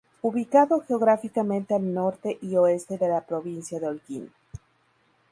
[0.23, 4.31] Ubicado geográficamente al norte y oeste de la provincia de Holguín.